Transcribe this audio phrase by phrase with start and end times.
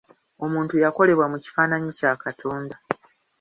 [0.45, 2.75] Omuntu yakolebwa mu kifaananyi kya Katonda.